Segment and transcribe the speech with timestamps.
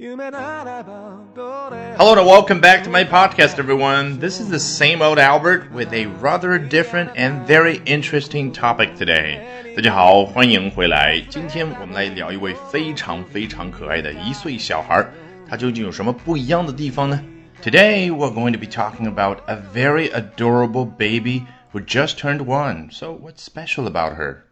[0.00, 0.16] Hello
[2.14, 4.18] and welcome back to my podcast, everyone.
[4.18, 9.42] This is the same old Albert with a rather different and very interesting topic today.
[9.76, 11.20] 大家好，欢迎回来。
[11.28, 15.06] 今天我们来聊一位非常非常可爱的一岁小孩，
[15.46, 17.22] 他究竟有什么不一样的地方呢？
[17.62, 21.42] Today we're going to be talking about a very adorable baby
[21.74, 22.90] who just turned one.
[22.90, 24.44] So what's special about her?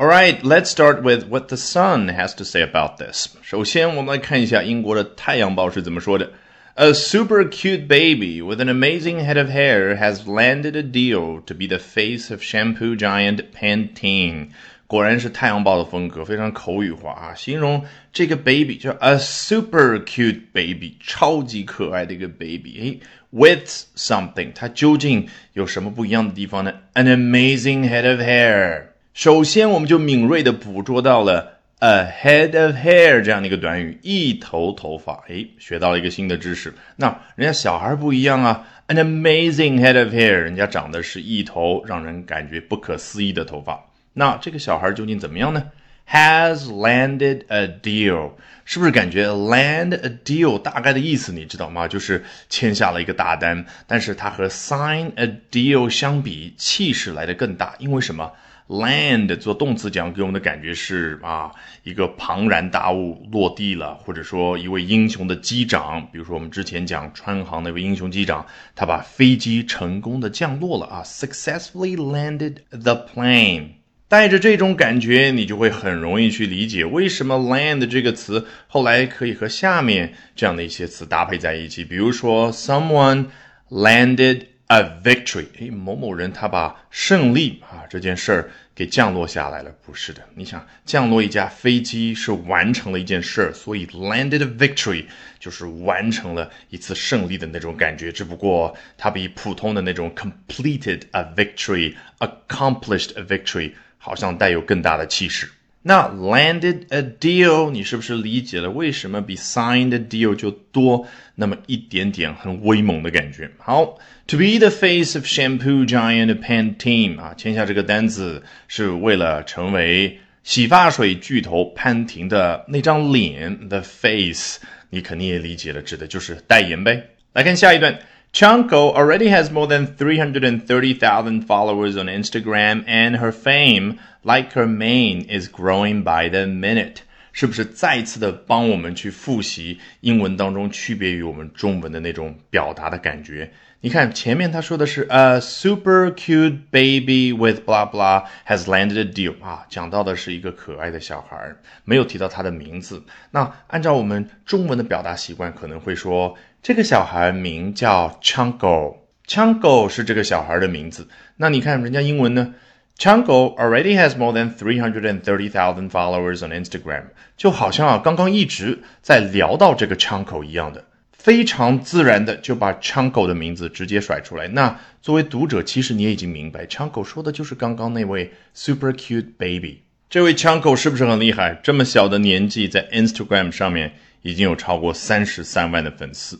[0.00, 3.30] All right, let's start with what the Sun has to say about this.
[3.42, 6.30] 首先，我们来看一下英国的《太阳报》是怎么说的。
[6.76, 11.66] A super cute baby with an amazing head of hair has landed a deal to be
[11.66, 14.50] the face of shampoo giant Pantene.
[14.86, 17.34] 果然是《太阳报》的风格，非常口语化啊！
[17.34, 22.78] 形容这个 baby 叫 a super cute baby，超级可爱的一个 baby。
[22.78, 23.00] 诶，
[23.30, 26.72] with something，它究竟有什么不一样的地方呢？
[26.94, 28.82] An amazing head of hair。
[29.13, 35.23] 首先，我们就敏锐地捕捉到了 a head of hair 这样的一个短语，一头头发。
[35.27, 36.73] 诶，学到了一个新的知识。
[36.95, 43.85] 那人家小孩不一样啊，an amazing head of hair，人家长的是一头让人感觉不可思议的头发。
[44.13, 45.63] 那这个小孩究竟怎么样呢
[46.09, 48.31] ？Has landed a deal，
[48.65, 51.87] 是不是感觉 land a deal 大概的意思你知道吗？
[51.87, 53.63] 就是签下了一个大单。
[53.85, 58.31] 但是它和 sign a deal 相比，气势来的更大，因为什么
[58.69, 61.51] ？Land 做动词讲给我们的感觉是啊，
[61.83, 73.67] 一个庞然大物落地了，或者说一位英雄的机长，比如说我们之前讲川航那位英雄机长，他把飞机成功的降落了啊，successfully landed the plane。
[74.07, 83.25] 带着这种感觉，你就会很容易去理解为什么 land 这个词后来可以和下面这样的一些词搭配在一起，比如说 someone
[83.69, 84.52] landed。
[84.73, 90.27] A victory，哎，某某人他把胜利啊这件事儿给降落下来了，不是的。
[90.33, 95.05] 你想降落一架飞机是完成了一件事儿，所以 landed a victory
[95.39, 98.11] 就是完成了一次胜利的那种感觉。
[98.11, 105.47] 只不过它比普通的那种 completed a victory，accomplished a victory 好像带有更大的气势。
[105.85, 111.05] 那 landed a deal，你是不是理解了为什么比 signed a deal 就多
[111.35, 113.51] 那么一点点很威猛的感觉？
[113.57, 127.09] 好，to be the face of shampoo giant Pantene 啊，签下这个单子是为了成为洗发水巨头潘婷的那张脸 the face，你肯定也理解了，指的就是代言呗。
[127.33, 127.99] 来看下一段。
[128.32, 135.48] Chanko already has more than 330,000 followers on Instagram, and her fame, like her mane, is
[135.48, 136.98] growing by the minute.
[137.32, 143.50] 是不是再次的帮我们去复习英文当中区别于我们中文的那种表达的感觉？
[143.80, 153.04] 你看前面他说的是 a super cute baby with blah blah has landed a deal 啊，讲到的是一个可爱的小孩，没有提到他的名字。
[153.30, 156.36] 那按照我们中文的表达习惯，可能会说。
[156.63, 161.09] 这个小孩名叫 Chango，Chango 是这个小孩的名字。
[161.35, 162.55] 那你看人家英文呢
[162.97, 173.27] ？Chango already has more than three hundred and thirty thousand followers on Instagram，就好像啊刚刚一直在聊到这个 Chango 一样的，非常自然的就把 Chango
[173.27, 174.47] 的名字直接甩出来。
[174.47, 179.81] 那作为读者，其实你也已经明白，Chango 说的就是刚刚那位 super cute baby。
[180.09, 181.59] 这位 Chango 是不是很厉害？
[181.61, 186.39] 这么小的年纪，在 Instagram 上面已经有超过三十三万的粉丝。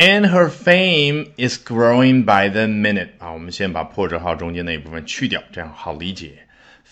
[0.00, 6.46] And her fame is growing by the minute 啊，我们先把破折号中间那一部分去掉，这样好理解。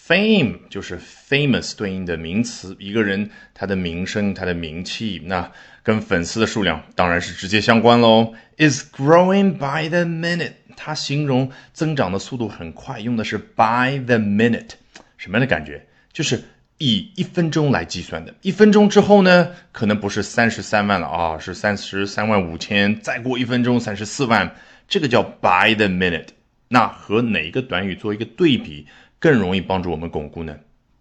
[0.06, 5.50] Fame 就是 famous 对应的名词，一个人他的名声、他的名气，那
[5.82, 8.34] 跟粉丝的数量当然是直接相关喽。
[8.58, 14.72] Is growing by the minute，它形容增长的速度很快，用的是 by the minute，
[15.16, 15.86] 什么样的感觉？
[16.12, 16.44] 就是
[16.78, 24.54] 以一分钟来计算的，一分钟之后呢，可能不是三十三万了啊，是三十三万五千，再过一分钟三十四万，
[24.88, 26.28] 这个叫 by the minute。
[26.68, 28.86] 那和哪一个短语做一个对比，
[29.18, 30.56] 更容易帮助我们巩固呢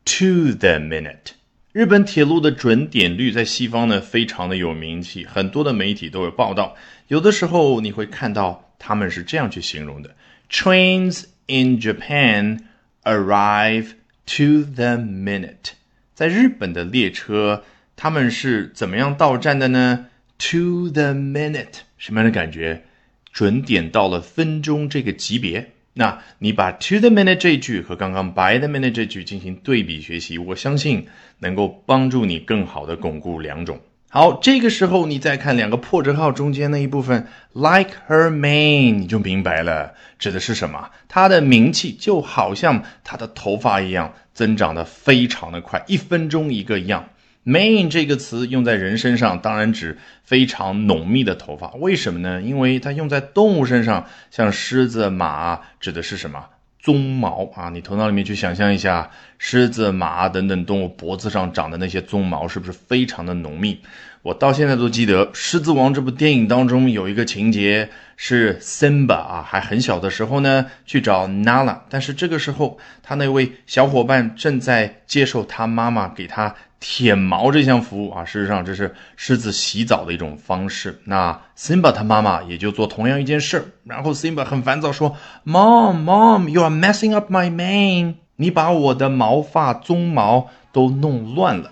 [0.05, 1.33] ？To the minute。
[1.73, 6.75] 日本铁路的准点率在西方呢非常的有名气，很多的媒体都有报道。
[7.07, 10.15] 有的时候你会看到他们是这样去形容的
[10.49, 12.61] ：Trains in Japan
[13.03, 13.89] arrive。
[14.27, 15.71] To the minute，
[16.13, 17.63] 在日本的列车，
[17.95, 20.07] 他们是怎么样到站的呢
[20.37, 22.83] ？To the minute，什么样的感觉？
[23.31, 25.71] 准点到了分钟这个级别。
[25.93, 31.07] 那你把 to the minute 这句和刚刚 by the minute 这句进行对比学习，我相信
[31.39, 33.79] 能够帮助你更好的巩固两种。
[34.09, 40.91] 好，这个时候你再看两个破折号中间那一部分，like her mane，你就明白了，指的是什么？
[41.09, 47.09] 她的名气就好像她的头发一样，增长的非常的快，一分钟一个样。
[47.43, 51.71] man 这个词用在人身上，当然指非常浓密的头发。
[51.73, 52.41] 为什么呢？
[52.41, 56.45] 因为它用在动物身上，像狮子、马，指的是什么？
[56.87, 57.69] 鬃毛啊！
[57.69, 63.81] 你头脑里面去想象一下，狮子、马等等动物脖子上长的那些鬃毛，是不是非常的浓密？
[64.21, 67.89] 我到现在都记得《狮子王》这部电影当中有一个情节
[68.19, 78.25] 是 Simba 啊，还很小的时候呢，去找 Nala，但是这个时候他那位小伙伴正在接受他妈妈给他舔毛这项服务啊。
[78.25, 80.99] 事实上，这是狮子洗澡的一种方式。
[81.05, 85.15] 那 Simba 他妈妈也就做同样一件事儿，然后 Simba 很烦躁说
[85.45, 91.71] ：“Mom, Mom, you are messing up my mane，你把我的毛发鬃毛都弄乱了。”